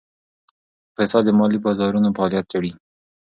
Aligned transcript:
اقتصاد 0.91 1.23
د 1.27 1.29
مالي 1.39 1.59
بازارونو 1.65 2.15
فعالیت 2.15 2.45
څیړي. 2.51 2.71